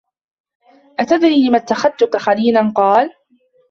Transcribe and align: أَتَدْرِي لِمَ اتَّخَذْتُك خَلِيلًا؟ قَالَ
أَتَدْرِي 0.99 1.47
لِمَ 1.47 1.55
اتَّخَذْتُك 1.55 2.17
خَلِيلًا؟ 2.17 2.71
قَالَ 2.77 3.09